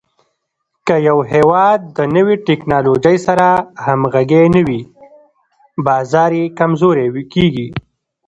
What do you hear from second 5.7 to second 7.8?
بازار یې کمزوری کېږي.